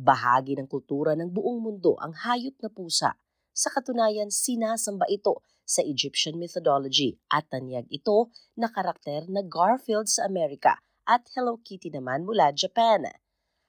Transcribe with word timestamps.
Bahagi 0.00 0.56
ng 0.56 0.64
kultura 0.64 1.12
ng 1.12 1.28
buong 1.28 1.60
mundo 1.60 1.92
ang 2.00 2.16
hayop 2.16 2.56
na 2.64 2.72
pusa. 2.72 3.20
Sa 3.52 3.68
katunayan, 3.68 4.32
sinasamba 4.32 5.04
ito 5.12 5.44
sa 5.60 5.84
Egyptian 5.84 6.40
mythology 6.40 7.20
at 7.28 7.52
tanyag 7.52 7.84
ito 7.92 8.32
na 8.56 8.72
karakter 8.72 9.28
na 9.28 9.44
Garfield 9.44 10.08
sa 10.08 10.24
Amerika 10.24 10.80
at 11.04 11.28
Hello 11.36 11.60
Kitty 11.60 11.92
naman 11.92 12.24
mula 12.24 12.48
Japan. 12.56 13.12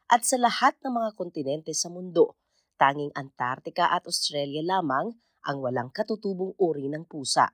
At 0.07 0.23
sa 0.23 0.39
lahat 0.39 0.79
ng 0.79 0.95
mga 0.95 1.19
kontinente 1.19 1.75
sa 1.75 1.91
mundo, 1.91 2.39
tanging 2.79 3.11
Antarctica 3.11 3.91
at 3.91 4.07
Australia 4.07 4.63
lamang 4.63 5.11
ang 5.43 5.57
walang 5.59 5.91
katutubong 5.91 6.55
uri 6.55 6.87
ng 6.87 7.11
pusa. 7.11 7.51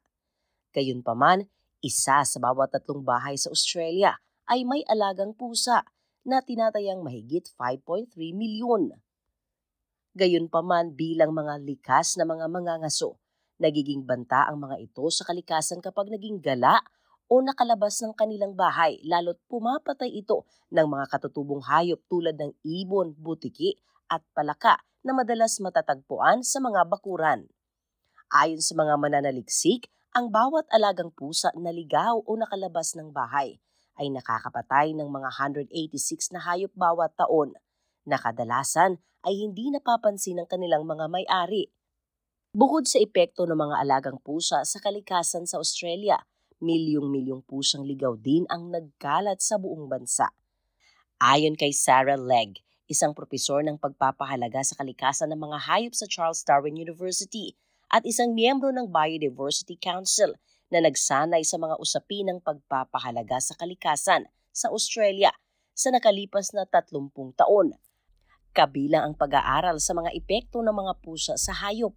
Gayunpaman, 0.70 1.50
isa 1.82 2.22
sa 2.22 2.38
bawat 2.38 2.78
tatlong 2.78 3.02
bahay 3.02 3.42
sa 3.42 3.50
Australia 3.50 4.22
ay 4.46 4.62
may 4.70 4.86
alagang 4.86 5.34
pusa 5.34 5.82
na 6.28 6.44
tinatayang 6.44 7.00
mahigit 7.00 7.48
5.3 7.56 8.12
milyon. 8.36 8.92
Gayunpaman 10.12 10.92
bilang 10.92 11.32
mga 11.32 11.56
likas 11.64 12.20
na 12.20 12.28
mga 12.28 12.52
mangangaso, 12.52 13.16
nagiging 13.64 14.04
banta 14.04 14.44
ang 14.44 14.60
mga 14.60 14.76
ito 14.84 15.08
sa 15.08 15.24
kalikasan 15.24 15.80
kapag 15.80 16.12
naging 16.12 16.44
gala 16.44 16.84
o 17.32 17.40
nakalabas 17.40 18.04
ng 18.04 18.12
kanilang 18.12 18.60
bahay 18.60 19.00
lalo't 19.08 19.40
pumapatay 19.48 20.12
ito 20.12 20.44
ng 20.68 20.84
mga 20.84 21.16
katutubong 21.16 21.64
hayop 21.64 22.04
tulad 22.12 22.36
ng 22.36 22.52
ibon, 22.68 23.16
butiki 23.16 23.80
at 24.12 24.20
palaka 24.36 24.84
na 25.08 25.16
madalas 25.16 25.64
matatagpuan 25.64 26.44
sa 26.44 26.60
mga 26.60 26.92
bakuran. 26.92 27.48
Ayon 28.36 28.60
sa 28.60 28.76
mga 28.76 29.00
mananaliksik, 29.00 29.88
ang 30.12 30.28
bawat 30.28 30.68
alagang 30.76 31.16
pusa 31.16 31.56
na 31.56 31.72
ligaw 31.72 32.20
o 32.20 32.32
nakalabas 32.36 33.00
ng 33.00 33.16
bahay 33.16 33.64
ay 33.98 34.14
nakakapatay 34.14 34.94
ng 34.94 35.10
mga 35.10 35.30
186 35.70 36.34
na 36.34 36.40
hayop 36.46 36.72
bawat 36.78 37.14
taon 37.18 37.58
na 38.08 38.16
kadalasan 38.16 39.02
ay 39.28 39.36
hindi 39.36 39.74
napapansin 39.74 40.40
ng 40.40 40.48
kanilang 40.48 40.88
mga 40.88 41.12
may-ari. 41.12 41.74
Bukod 42.56 42.88
sa 42.88 43.04
epekto 43.04 43.44
ng 43.44 43.60
mga 43.60 43.76
alagang 43.84 44.18
pusa 44.24 44.64
sa 44.64 44.80
kalikasan 44.80 45.44
sa 45.44 45.60
Australia, 45.60 46.24
milyong-milyong 46.64 47.44
pusang 47.46 47.86
ligaw 47.86 48.18
din 48.18 48.48
ang 48.50 48.72
nagkalat 48.72 49.44
sa 49.44 49.60
buong 49.62 49.86
bansa. 49.92 50.32
Ayon 51.22 51.58
kay 51.58 51.74
Sarah 51.74 52.18
Legg, 52.18 52.62
isang 52.88 53.12
propesor 53.12 53.62
ng 53.68 53.78
pagpapahalaga 53.78 54.64
sa 54.64 54.80
kalikasan 54.80 55.34
ng 55.36 55.42
mga 55.44 55.58
hayop 55.68 55.94
sa 55.94 56.08
Charles 56.08 56.42
Darwin 56.42 56.80
University 56.80 57.54
at 57.92 58.08
isang 58.08 58.32
miyembro 58.32 58.72
ng 58.72 58.88
Biodiversity 58.88 59.76
Council 59.76 60.36
na 60.74 60.84
nagsanay 60.84 61.44
sa 61.48 61.56
mga 61.56 61.80
usapin 61.80 62.28
ng 62.28 62.40
pagpapahalaga 62.44 63.40
sa 63.40 63.56
kalikasan 63.56 64.28
sa 64.52 64.68
Australia 64.74 65.32
sa 65.78 65.94
nakalipas 65.94 66.52
na 66.52 66.66
30 66.66 67.14
taon. 67.38 67.78
Kabilang 68.52 69.14
ang 69.14 69.16
pag-aaral 69.16 69.78
sa 69.78 69.94
mga 69.94 70.10
epekto 70.18 70.66
ng 70.66 70.74
mga 70.74 70.94
pusa 71.06 71.38
sa 71.38 71.54
hayop. 71.54 71.94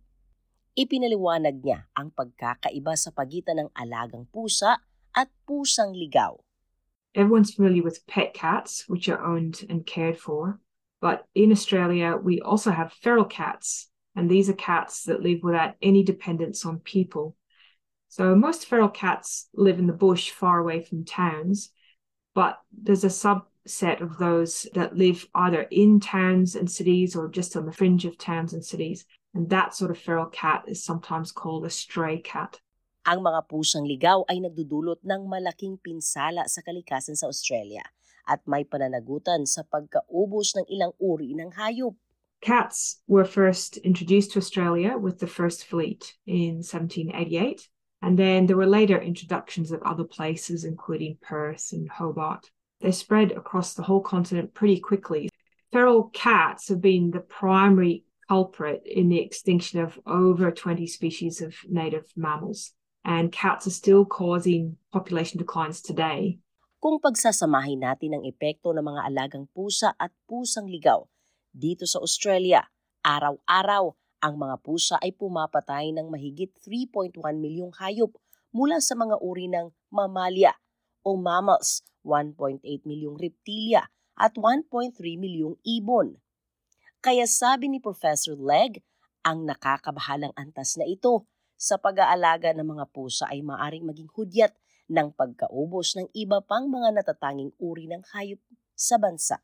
Ipinaliwanag 0.76 1.64
niya 1.64 1.88
ang 1.96 2.12
pagkakaiba 2.12 2.94
sa 2.94 3.10
pagitan 3.10 3.64
ng 3.64 3.70
alagang 3.72 4.28
pusa 4.28 4.78
at 5.16 5.32
pusang 5.48 5.96
ligaw. 5.96 6.36
Everyone's 7.16 7.50
familiar 7.50 7.82
with 7.82 8.06
pet 8.06 8.36
cats, 8.36 8.86
which 8.86 9.08
are 9.08 9.18
owned 9.18 9.66
and 9.66 9.82
cared 9.82 10.14
for. 10.14 10.60
But 11.00 11.26
in 11.34 11.50
Australia, 11.50 12.14
we 12.20 12.38
also 12.44 12.70
have 12.70 12.92
feral 12.92 13.24
cats, 13.24 13.88
and 14.14 14.30
these 14.30 14.52
are 14.52 14.54
cats 14.54 15.02
that 15.08 15.24
live 15.24 15.42
without 15.42 15.74
any 15.82 16.04
dependence 16.04 16.62
on 16.62 16.84
people. 16.84 17.39
So 18.10 18.34
most 18.34 18.66
feral 18.66 18.90
cats 18.90 19.46
live 19.54 19.78
in 19.78 19.86
the 19.86 19.94
bush 19.94 20.34
far 20.34 20.58
away 20.58 20.82
from 20.82 21.06
towns, 21.06 21.70
but 22.34 22.58
there's 22.74 23.06
a 23.06 23.06
subset 23.06 24.02
of 24.02 24.18
those 24.18 24.66
that 24.74 24.98
live 24.98 25.30
either 25.32 25.62
in 25.70 26.02
towns 26.02 26.58
and 26.58 26.66
cities 26.66 27.14
or 27.14 27.30
just 27.30 27.54
on 27.54 27.66
the 27.66 27.72
fringe 27.72 28.04
of 28.04 28.18
towns 28.18 28.50
and 28.52 28.64
cities. 28.66 29.06
And 29.32 29.48
that 29.50 29.78
sort 29.78 29.92
of 29.92 29.98
feral 29.98 30.26
cat 30.26 30.64
is 30.66 30.82
sometimes 30.82 31.30
called 31.30 31.64
a 31.64 31.70
stray 31.70 32.18
cat. 32.18 32.58
Ang 33.06 33.22
mga 33.22 33.46
pusang 33.46 33.86
ligaw 33.86 34.26
ay 34.26 34.42
nagdudulot 34.42 35.06
ng 35.06 35.30
malaking 35.30 35.78
pinsala 35.78 36.50
sa 36.50 36.66
kalikasan 36.66 37.14
sa 37.14 37.30
Australia 37.30 37.86
at 38.26 38.42
may 38.42 38.66
pananagutan 38.66 39.46
sa 39.46 39.62
pagkaubos 39.62 40.58
ng 40.58 40.66
ilang 40.66 40.90
uri 40.98 41.38
ng 41.38 41.54
hayop. 41.54 41.94
Cats 42.42 43.06
were 43.06 43.22
first 43.22 43.78
introduced 43.86 44.34
to 44.34 44.42
Australia 44.42 44.98
with 44.98 45.22
the 45.22 45.30
first 45.30 45.62
fleet 45.62 46.18
in 46.26 46.66
1788 46.66 47.70
And 48.02 48.18
then 48.18 48.46
there 48.46 48.56
were 48.56 48.66
later 48.66 49.00
introductions 49.00 49.72
of 49.72 49.82
other 49.82 50.04
places, 50.04 50.64
including 50.64 51.18
Perth 51.20 51.72
and 51.72 51.88
Hobart. 51.88 52.50
They 52.80 52.92
spread 52.92 53.32
across 53.32 53.74
the 53.74 53.82
whole 53.82 54.00
continent 54.00 54.54
pretty 54.54 54.80
quickly. 54.80 55.28
Feral 55.70 56.08
cats 56.12 56.68
have 56.68 56.80
been 56.80 57.10
the 57.10 57.20
primary 57.20 58.04
culprit 58.26 58.82
in 58.86 59.08
the 59.08 59.20
extinction 59.20 59.80
of 59.80 59.98
over 60.06 60.50
20 60.50 60.86
species 60.86 61.42
of 61.42 61.54
native 61.68 62.06
mammals. 62.16 62.72
And 63.04 63.32
cats 63.32 63.66
are 63.66 63.74
still 63.74 64.04
causing 64.04 64.76
population 64.92 65.38
declines 65.38 65.80
today. 65.80 66.38
Kung 66.80 66.96
pagsasamahin 66.96 67.84
natin 67.84 68.16
ang 68.16 68.24
epekto 68.24 68.72
ng 68.72 68.80
mga 68.80 69.12
alagang 69.12 69.44
pusa 69.52 69.92
at 70.00 70.12
pusang 70.24 70.64
ligaw 70.64 71.04
dito 71.52 71.84
sa 71.84 72.00
Australia, 72.00 72.64
araw-araw 73.04 73.92
ang 74.20 74.36
mga 74.36 74.56
pusa 74.60 74.96
ay 75.00 75.16
pumapatay 75.16 75.96
ng 75.96 76.12
mahigit 76.12 76.52
3.1 76.62 77.16
milyong 77.40 77.72
hayop 77.80 78.12
mula 78.52 78.78
sa 78.78 78.92
mga 78.92 79.16
uri 79.20 79.48
ng 79.48 79.72
mamalia 79.88 80.52
o 81.00 81.16
mammals, 81.16 81.80
1.8 82.04 82.60
milyong 82.84 83.16
reptilya 83.16 83.88
at 84.20 84.36
1.3 84.36 84.96
milyong 85.16 85.56
ibon. 85.64 86.20
Kaya 87.00 87.24
sabi 87.24 87.72
ni 87.72 87.80
Professor 87.80 88.36
Legg, 88.36 88.84
ang 89.24 89.48
nakakabahalang 89.48 90.36
antas 90.36 90.76
na 90.76 90.84
ito 90.84 91.24
sa 91.56 91.80
pag-aalaga 91.80 92.52
ng 92.56 92.64
mga 92.64 92.84
pusa 92.92 93.28
ay 93.28 93.40
maaring 93.40 93.84
maging 93.84 94.08
hudyat 94.12 94.52
ng 94.88 95.12
pagkaubos 95.16 95.96
ng 95.96 96.08
iba 96.12 96.44
pang 96.44 96.68
mga 96.68 97.00
natatanging 97.00 97.52
uri 97.60 97.88
ng 97.88 98.04
hayop 98.12 98.40
sa 98.76 98.96
bansa. 98.96 99.40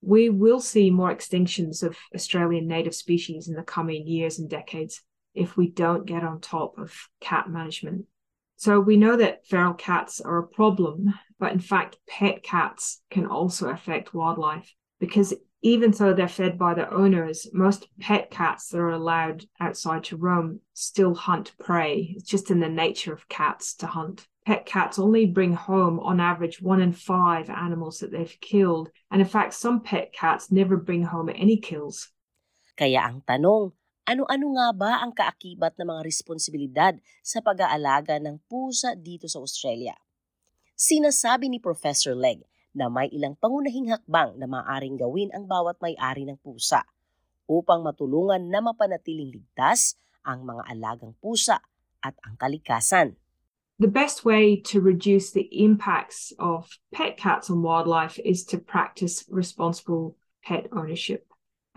We 0.00 0.28
will 0.28 0.60
see 0.60 0.90
more 0.90 1.14
extinctions 1.14 1.82
of 1.82 1.96
Australian 2.14 2.66
native 2.66 2.94
species 2.94 3.48
in 3.48 3.54
the 3.54 3.62
coming 3.62 4.06
years 4.06 4.38
and 4.38 4.48
decades 4.48 5.02
if 5.34 5.56
we 5.56 5.68
don't 5.68 6.06
get 6.06 6.24
on 6.24 6.40
top 6.40 6.78
of 6.78 7.08
cat 7.20 7.48
management. 7.48 8.06
So 8.56 8.80
we 8.80 8.96
know 8.96 9.16
that 9.16 9.46
feral 9.46 9.74
cats 9.74 10.20
are 10.20 10.38
a 10.38 10.46
problem, 10.46 11.14
but 11.38 11.52
in 11.52 11.60
fact, 11.60 11.96
pet 12.08 12.42
cats 12.42 13.00
can 13.10 13.26
also 13.26 13.68
affect 13.68 14.14
wildlife 14.14 14.74
because 14.98 15.34
even 15.62 15.90
though 15.90 16.14
they're 16.14 16.28
fed 16.28 16.58
by 16.58 16.74
their 16.74 16.92
owners, 16.92 17.48
most 17.52 17.88
pet 18.00 18.30
cats 18.30 18.68
that 18.68 18.78
are 18.78 18.90
allowed 18.90 19.44
outside 19.60 20.04
to 20.04 20.16
roam 20.16 20.60
still 20.74 21.14
hunt 21.14 21.52
prey. 21.58 22.14
It's 22.16 22.28
just 22.28 22.50
in 22.50 22.60
the 22.60 22.68
nature 22.68 23.12
of 23.12 23.28
cats 23.28 23.74
to 23.76 23.86
hunt 23.86 24.26
pet 24.48 24.64
cats 24.64 24.96
only 24.96 25.28
bring 25.28 25.52
home 25.52 26.00
on 26.00 26.24
average 26.24 26.64
one 26.64 26.80
in 26.80 26.96
five 26.96 27.52
animals 27.52 28.00
that 28.00 28.08
they've 28.08 28.40
killed. 28.40 28.88
And 29.12 29.20
in 29.20 29.28
fact, 29.28 29.52
some 29.52 29.84
pet 29.84 30.16
cats 30.16 30.48
never 30.48 30.80
bring 30.80 31.12
home 31.12 31.28
any 31.28 31.60
kills. 31.60 32.08
Kaya 32.72 33.04
ang 33.04 33.20
tanong, 33.28 33.76
ano-ano 34.08 34.46
nga 34.56 34.68
ba 34.72 34.92
ang 35.04 35.12
kaakibat 35.12 35.76
ng 35.76 35.92
mga 35.92 36.00
responsibilidad 36.00 36.96
sa 37.20 37.44
pag-aalaga 37.44 38.16
ng 38.24 38.40
pusa 38.48 38.96
dito 38.96 39.28
sa 39.28 39.44
Australia? 39.44 39.92
Sinasabi 40.72 41.52
ni 41.52 41.60
Professor 41.60 42.16
Legg 42.16 42.40
na 42.72 42.88
may 42.88 43.12
ilang 43.12 43.36
pangunahing 43.36 43.92
hakbang 43.92 44.40
na 44.40 44.48
maaaring 44.48 44.96
gawin 44.96 45.28
ang 45.36 45.44
bawat 45.44 45.76
may-ari 45.84 46.24
ng 46.24 46.40
pusa 46.40 46.88
upang 47.44 47.84
matulungan 47.84 48.48
na 48.48 48.64
mapanatiling 48.64 49.28
ligtas 49.28 50.00
ang 50.24 50.48
mga 50.48 50.72
alagang 50.72 51.12
pusa 51.20 51.60
at 52.00 52.16
ang 52.24 52.40
kalikasan. 52.40 53.20
The 53.78 53.88
best 53.88 54.24
way 54.24 54.56
to 54.56 54.80
reduce 54.80 55.30
the 55.30 55.48
impacts 55.64 56.32
of 56.38 56.68
pet 56.92 57.16
cats 57.16 57.48
on 57.48 57.62
wildlife 57.62 58.18
is 58.18 58.44
to 58.46 58.58
practice 58.58 59.24
responsible 59.28 60.16
pet 60.44 60.66
ownership. 60.72 61.24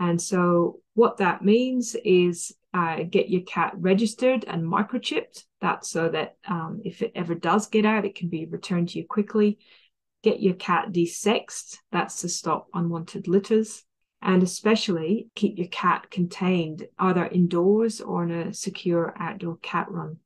And 0.00 0.20
so, 0.20 0.80
what 0.94 1.18
that 1.18 1.44
means 1.44 1.94
is 2.04 2.52
uh, 2.74 3.04
get 3.08 3.28
your 3.28 3.42
cat 3.42 3.74
registered 3.76 4.44
and 4.48 4.64
microchipped. 4.64 5.44
That's 5.60 5.90
so 5.90 6.08
that 6.08 6.36
um, 6.48 6.80
if 6.84 7.02
it 7.02 7.12
ever 7.14 7.36
does 7.36 7.68
get 7.68 7.86
out, 7.86 8.04
it 8.04 8.16
can 8.16 8.28
be 8.28 8.46
returned 8.46 8.88
to 8.90 8.98
you 8.98 9.06
quickly. 9.06 9.58
Get 10.24 10.40
your 10.40 10.54
cat 10.54 10.90
desexed. 10.90 11.78
That's 11.92 12.22
to 12.22 12.28
stop 12.28 12.66
unwanted 12.74 13.28
litters. 13.28 13.84
And 14.22 14.42
especially 14.42 15.28
keep 15.34 15.58
your 15.58 15.68
cat 15.68 16.10
contained 16.10 16.86
either 16.98 17.26
indoors 17.26 18.00
or 18.00 18.24
in 18.24 18.30
a 18.30 18.54
secure 18.54 19.14
outdoor 19.18 19.56
cat 19.62 19.90
run. 19.90 20.18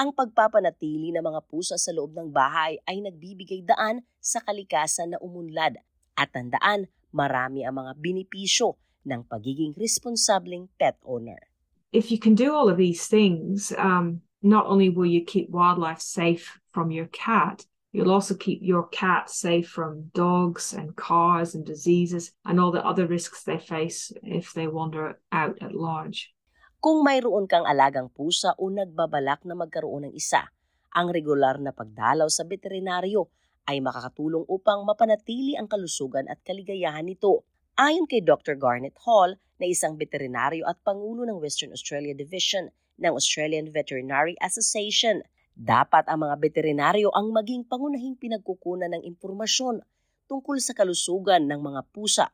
Ang 0.00 0.16
pagpapanatili 0.16 1.12
ng 1.12 1.20
mga 1.20 1.44
pusa 1.44 1.76
sa 1.76 1.92
loob 1.92 2.16
ng 2.16 2.32
bahay 2.32 2.80
ay 2.88 3.04
nagbibigay 3.04 3.60
daan 3.60 4.00
sa 4.16 4.40
kalikasan 4.40 5.12
na 5.12 5.20
umunlad 5.20 5.76
at 6.16 6.32
tandaan 6.32 6.88
marami 7.12 7.68
ang 7.68 7.84
mga 7.84 8.00
binipisyo 8.00 8.80
ng 9.04 9.28
pagiging 9.28 9.76
responsableng 9.76 10.72
pet 10.80 10.96
owner. 11.04 11.52
If 11.92 12.08
you 12.08 12.16
can 12.16 12.32
do 12.32 12.48
all 12.56 12.72
of 12.72 12.80
these 12.80 13.12
things, 13.12 13.76
um, 13.76 14.24
not 14.40 14.64
only 14.64 14.88
will 14.88 15.04
you 15.04 15.20
keep 15.20 15.52
wildlife 15.52 16.00
safe 16.00 16.56
from 16.72 16.88
your 16.88 17.12
cat, 17.12 17.68
You'll 17.90 18.14
also 18.14 18.38
keep 18.38 18.62
your 18.62 18.86
cat 18.86 19.26
safe 19.26 19.66
from 19.66 20.14
dogs 20.14 20.70
and 20.70 20.94
cars 20.94 21.58
and 21.58 21.66
diseases 21.66 22.30
and 22.46 22.62
all 22.62 22.70
the 22.70 22.86
other 22.86 23.02
risks 23.02 23.42
they 23.42 23.58
face 23.58 24.14
if 24.22 24.54
they 24.54 24.70
wander 24.70 25.18
out 25.34 25.58
at 25.58 25.74
large. 25.74 26.30
Kung 26.80 27.04
mayroon 27.04 27.44
kang 27.44 27.68
alagang 27.68 28.08
pusa 28.08 28.56
o 28.56 28.72
nagbabalak 28.72 29.44
na 29.44 29.52
magkaroon 29.52 30.08
ng 30.08 30.14
isa, 30.16 30.48
ang 30.96 31.12
regular 31.12 31.60
na 31.60 31.76
pagdalaw 31.76 32.26
sa 32.32 32.48
veterinaryo 32.48 33.28
ay 33.68 33.84
makakatulong 33.84 34.48
upang 34.48 34.88
mapanatili 34.88 35.54
ang 35.60 35.68
kalusugan 35.68 36.24
at 36.26 36.40
kaligayahan 36.40 37.04
nito. 37.04 37.44
Ayon 37.76 38.08
kay 38.08 38.24
Dr. 38.24 38.56
Garnet 38.56 38.96
Hall 39.04 39.36
na 39.60 39.68
isang 39.68 40.00
veterinaryo 40.00 40.64
at 40.64 40.80
pangulo 40.80 41.28
ng 41.28 41.36
Western 41.36 41.70
Australia 41.76 42.16
Division 42.16 42.72
ng 42.96 43.12
Australian 43.12 43.68
Veterinary 43.68 44.34
Association, 44.40 45.20
Dapat 45.60 46.08
ang 46.08 46.24
mga 46.24 46.40
veterinaryo 46.40 47.12
ang 47.12 47.36
maging 47.36 47.68
pangunahing 47.68 48.16
pinagkukunan 48.16 48.96
ng 48.96 49.04
impormasyon 49.04 49.84
tungkol 50.24 50.56
sa 50.56 50.72
kalusugan 50.72 51.44
ng 51.44 51.60
mga 51.60 51.84
pusa. 51.92 52.32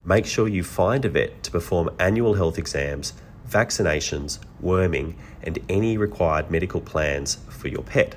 Make 0.00 0.24
sure 0.24 0.48
you 0.48 0.64
find 0.64 1.04
a 1.04 1.12
vet 1.12 1.44
to 1.44 1.52
perform 1.52 1.92
annual 2.00 2.32
health 2.32 2.56
exams, 2.56 3.12
vaccinations, 3.48 4.38
worming, 4.60 5.16
and 5.42 5.58
any 5.68 5.96
required 5.96 6.50
medical 6.50 6.80
plans 6.80 7.38
for 7.48 7.68
your 7.68 7.82
pet. 7.82 8.14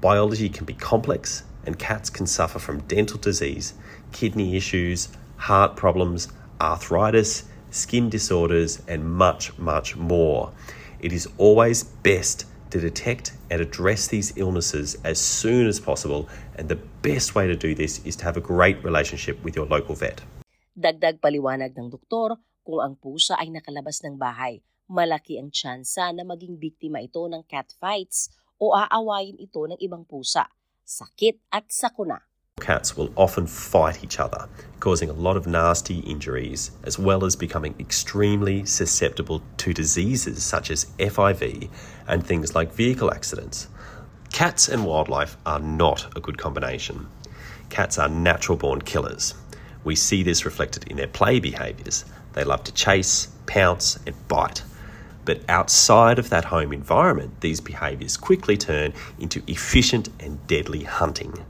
Biology 0.00 0.48
can 0.48 0.64
be 0.64 0.74
complex, 0.74 1.44
and 1.64 1.78
cats 1.78 2.10
can 2.10 2.26
suffer 2.26 2.58
from 2.58 2.80
dental 2.90 3.18
disease, 3.18 3.74
kidney 4.10 4.56
issues, 4.56 5.08
heart 5.36 5.76
problems, 5.76 6.28
arthritis, 6.60 7.44
skin 7.70 8.10
disorders, 8.10 8.82
and 8.88 9.04
much, 9.04 9.56
much 9.58 9.96
more. 9.96 10.52
It 11.00 11.12
is 11.12 11.28
always 11.38 11.82
best 11.82 12.46
to 12.70 12.80
detect 12.80 13.36
and 13.50 13.60
address 13.60 14.08
these 14.08 14.32
illnesses 14.36 14.96
as 15.04 15.20
soon 15.20 15.68
as 15.68 15.78
possible. 15.78 16.28
And 16.56 16.68
the 16.68 16.80
best 17.04 17.34
way 17.34 17.46
to 17.46 17.54
do 17.54 17.74
this 17.74 18.00
is 18.04 18.16
to 18.16 18.24
have 18.24 18.36
a 18.36 18.44
great 18.44 18.82
relationship 18.82 19.36
with 19.44 19.54
your 19.54 19.66
local 19.66 19.94
vet. 19.94 20.24
Dagdag 20.72 21.20
paliwanag 21.20 21.76
ng 21.76 21.92
doktor, 21.92 22.40
kung 22.64 22.80
ang 22.80 22.94
pusa 22.96 23.36
ay 23.36 23.52
nakalabas 23.52 24.00
ng 24.00 24.16
bahay, 24.16 24.64
malaki 24.92 25.40
ang 25.40 25.48
tsansa 25.48 26.12
na 26.12 26.20
maging 26.20 26.60
biktima 26.60 27.00
ito 27.00 27.24
ng 27.24 27.48
cat 27.48 27.72
fights 27.80 28.28
o 28.60 28.76
aawayin 28.76 29.40
ito 29.40 29.64
ng 29.64 29.80
ibang 29.80 30.04
pusa, 30.04 30.52
sakit 30.84 31.40
at 31.48 31.72
sakuna. 31.72 32.20
Cats 32.60 32.94
will 32.96 33.10
often 33.16 33.48
fight 33.48 34.04
each 34.04 34.20
other, 34.20 34.46
causing 34.78 35.08
a 35.08 35.16
lot 35.16 35.36
of 35.36 35.48
nasty 35.48 35.98
injuries, 36.00 36.70
as 36.84 36.98
well 36.98 37.24
as 37.24 37.34
becoming 37.34 37.74
extremely 37.80 38.64
susceptible 38.68 39.42
to 39.56 39.72
diseases 39.72 40.44
such 40.44 40.70
as 40.70 40.92
FIV 41.00 41.70
and 42.06 42.22
things 42.22 42.54
like 42.54 42.70
vehicle 42.70 43.10
accidents. 43.10 43.66
Cats 44.30 44.68
and 44.68 44.84
wildlife 44.84 45.36
are 45.44 45.58
not 45.58 46.14
a 46.14 46.20
good 46.20 46.38
combination. 46.38 47.08
Cats 47.68 47.98
are 47.98 48.08
natural 48.08 48.58
born 48.58 48.82
killers. 48.82 49.34
We 49.82 49.96
see 49.96 50.22
this 50.22 50.44
reflected 50.44 50.84
in 50.88 50.98
their 50.98 51.08
play 51.08 51.40
behaviours. 51.40 52.04
They 52.34 52.44
love 52.44 52.62
to 52.64 52.72
chase, 52.72 53.28
pounce, 53.46 53.98
and 54.06 54.14
bite. 54.28 54.62
But 55.24 55.46
outside 55.48 56.18
of 56.18 56.30
that 56.30 56.50
home 56.50 56.74
environment, 56.74 57.40
these 57.40 57.62
behaviours 57.62 58.16
quickly 58.16 58.58
turn 58.58 58.92
into 59.22 59.42
efficient 59.46 60.10
and 60.18 60.42
deadly 60.50 60.82
hunting 60.82 61.46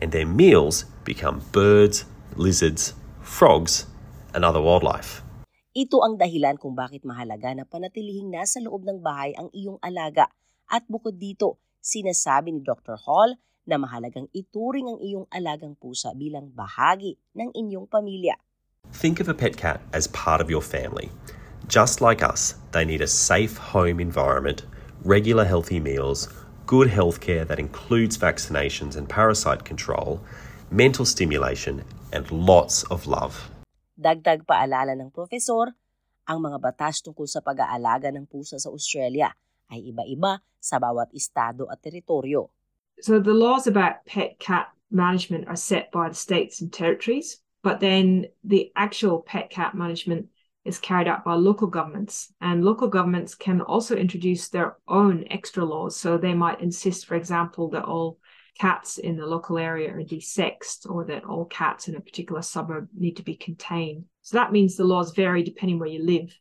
and 0.00 0.12
their 0.12 0.28
meals 0.28 0.84
become 1.04 1.42
birds, 1.52 2.04
lizards, 2.36 2.92
frogs, 3.20 3.88
and 4.36 4.44
other 4.44 4.60
wildlife. 4.60 5.24
Ito 5.76 6.00
ang 6.00 6.16
dahilan 6.16 6.56
kung 6.56 6.72
bakit 6.72 7.04
mahalaga 7.04 7.52
na 7.52 7.68
panatilihing 7.68 8.32
nasa 8.32 8.64
loob 8.64 8.84
ng 8.88 9.04
bahay 9.04 9.36
ang 9.36 9.52
iyong 9.52 9.76
alaga. 9.84 10.32
At 10.72 10.88
bukod 10.88 11.20
dito, 11.20 11.60
sinasabi 11.84 12.56
ni 12.56 12.60
Dr. 12.64 12.96
Hall 12.96 13.36
na 13.68 13.76
mahalagang 13.76 14.32
ituring 14.32 14.88
ang 14.88 14.98
iyong 15.04 15.26
alagang 15.28 15.76
pusa 15.76 16.16
bilang 16.16 16.48
bahagi 16.48 17.20
ng 17.36 17.52
inyong 17.52 17.86
pamilya. 17.92 18.40
Think 18.88 19.20
of 19.20 19.28
a 19.28 19.36
pet 19.36 19.58
cat 19.60 19.84
as 19.92 20.08
part 20.08 20.40
of 20.40 20.48
your 20.48 20.64
family. 20.64 21.12
Just 21.66 22.00
like 22.00 22.22
us, 22.22 22.54
they 22.70 22.84
need 22.84 23.02
a 23.02 23.10
safe 23.10 23.58
home 23.58 23.98
environment, 23.98 24.62
regular 25.02 25.44
healthy 25.44 25.80
meals, 25.80 26.30
good 26.64 26.86
healthcare 26.86 27.46
that 27.46 27.58
includes 27.58 28.16
vaccinations 28.16 28.94
and 28.94 29.08
parasite 29.08 29.64
control, 29.64 30.22
mental 30.70 31.04
stimulation, 31.04 31.82
and 32.12 32.30
lots 32.30 32.84
of 32.84 33.10
love. 33.10 33.50
Dagdag 33.98 34.46
paalala 34.46 34.94
ng 34.94 35.10
profesor, 35.10 35.74
ang 36.30 36.38
mga 36.46 36.62
batas 36.62 37.02
tungkol 37.02 37.26
sa 37.26 37.42
pag-aalaga 37.42 38.14
ng 38.14 38.30
pusa 38.30 38.62
sa 38.62 38.70
Australia 38.70 39.34
ay 39.66 39.90
iba-iba 39.90 40.38
sa 40.62 40.78
bawat 40.78 41.10
estado 41.18 41.66
at 41.66 41.82
teritoryo. 41.82 42.46
So 43.02 43.18
the 43.18 43.34
laws 43.34 43.66
about 43.66 44.06
pet 44.06 44.38
cat 44.38 44.70
management 44.94 45.50
are 45.50 45.58
set 45.58 45.90
by 45.90 46.06
the 46.06 46.18
states 46.18 46.62
and 46.62 46.70
territories, 46.70 47.42
but 47.66 47.82
then 47.82 48.30
the 48.46 48.70
actual 48.78 49.18
pet 49.26 49.50
cat 49.50 49.74
management 49.74 50.30
is 50.66 50.82
carried 50.82 51.06
out 51.06 51.24
by 51.24 51.34
local 51.34 51.70
governments. 51.70 52.34
And 52.42 52.66
local 52.66 52.90
governments 52.90 53.34
can 53.34 53.62
also 53.62 53.94
introduce 53.94 54.50
their 54.50 54.76
own 54.90 55.24
extra 55.30 55.64
laws. 55.64 55.96
So 55.96 56.18
they 56.18 56.34
might 56.34 56.60
insist, 56.60 57.06
for 57.06 57.14
example, 57.14 57.70
that 57.70 57.86
all 57.86 58.18
cats 58.58 58.98
in 58.98 59.16
the 59.16 59.28
local 59.28 59.58
area 59.58 59.92
are 59.92 60.02
desexed 60.02 60.88
or 60.88 61.04
that 61.04 61.24
all 61.24 61.44
cats 61.46 61.88
in 61.88 61.94
a 61.94 62.00
particular 62.00 62.42
suburb 62.42 62.88
need 62.96 63.16
to 63.16 63.22
be 63.22 63.36
contained. 63.36 64.04
So 64.22 64.36
that 64.36 64.52
means 64.52 64.74
the 64.74 64.88
laws 64.88 65.12
vary 65.12 65.44
depending 65.44 65.78
where 65.78 65.92
you 65.92 66.02
live. 66.02 66.32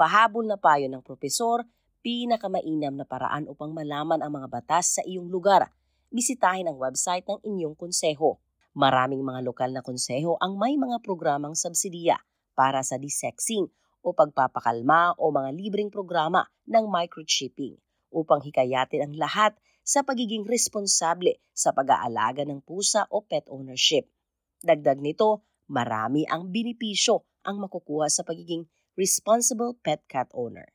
Pahabol 0.00 0.48
na 0.48 0.56
payo 0.56 0.88
ng 0.88 1.04
profesor, 1.04 1.68
pinakamainam 2.00 2.96
na 2.96 3.04
paraan 3.04 3.44
upang 3.44 3.76
malaman 3.76 4.24
ang 4.24 4.32
mga 4.40 4.48
batas 4.48 4.96
sa 4.96 5.02
iyong 5.04 5.28
lugar. 5.28 5.68
Bisitahin 6.08 6.66
ang 6.66 6.80
website 6.80 7.28
ng 7.28 7.44
inyong 7.44 7.76
konseho. 7.76 8.40
Maraming 8.72 9.20
mga 9.20 9.44
lokal 9.44 9.70
na 9.76 9.84
konseho 9.84 10.40
ang 10.40 10.56
may 10.56 10.80
mga 10.80 11.04
programang 11.04 11.52
subsidiya 11.52 12.16
para 12.60 12.84
sa 12.84 13.00
desexing 13.00 13.64
o 14.04 14.12
pagpapakalma 14.12 15.16
o 15.16 15.32
mga 15.32 15.56
libreng 15.56 15.88
programa 15.88 16.44
ng 16.68 16.84
microchipping 16.92 17.80
upang 18.12 18.44
hikayatin 18.44 19.08
ang 19.08 19.14
lahat 19.16 19.56
sa 19.80 20.04
pagiging 20.04 20.44
responsable 20.44 21.40
sa 21.56 21.72
pag-aalaga 21.72 22.44
ng 22.44 22.60
pusa 22.60 23.08
o 23.08 23.24
pet 23.24 23.48
ownership. 23.48 24.12
Dagdag 24.60 25.00
nito, 25.00 25.48
marami 25.72 26.28
ang 26.28 26.52
binipisyo 26.52 27.24
ang 27.48 27.64
makukuha 27.64 28.12
sa 28.12 28.28
pagiging 28.28 28.68
responsible 28.92 29.80
pet 29.80 30.04
cat 30.04 30.28
owner. 30.36 30.68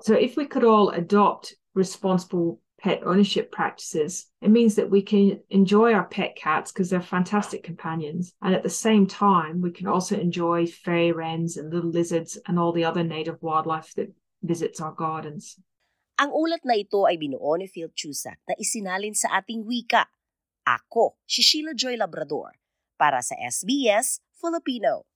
So 0.00 0.16
if 0.16 0.40
we 0.40 0.48
could 0.48 0.64
all 0.64 0.88
adopt 0.96 1.60
responsible 1.76 2.64
pet 2.78 3.02
ownership 3.04 3.50
practices, 3.50 4.26
it 4.40 4.50
means 4.50 4.76
that 4.76 4.90
we 4.90 5.02
can 5.02 5.40
enjoy 5.50 5.92
our 5.92 6.06
pet 6.06 6.36
cats 6.36 6.70
because 6.70 6.90
they're 6.90 7.02
fantastic 7.02 7.62
companions. 7.62 8.32
And 8.42 8.54
at 8.54 8.62
the 8.62 8.70
same 8.70 9.06
time, 9.06 9.60
we 9.60 9.70
can 9.70 9.86
also 9.86 10.16
enjoy 10.16 10.66
fairy 10.66 11.12
wrens 11.12 11.56
and 11.56 11.72
little 11.72 11.90
lizards 11.90 12.38
and 12.46 12.58
all 12.58 12.72
the 12.72 12.84
other 12.84 13.02
native 13.02 13.42
wildlife 13.42 13.92
that 13.94 14.14
visits 14.42 14.80
our 14.80 14.92
gardens. 14.92 15.58
Ang 16.18 16.34
ulat 16.34 16.66
na 16.66 16.74
ito 16.74 17.06
ay 17.06 17.14
binuo 17.14 17.54
ni 17.58 17.70
Phil 17.70 17.94
Chusak 17.94 18.42
na 18.46 18.54
isinalin 18.58 19.14
sa 19.14 19.38
ating 19.38 19.62
wika. 19.62 20.10
Ako, 20.66 21.18
si 21.24 21.40
Sheila 21.46 21.72
Joy 21.72 21.94
Labrador, 21.94 22.58
para 22.98 23.22
sa 23.22 23.38
SBS 23.38 24.18
Filipino. 24.34 25.06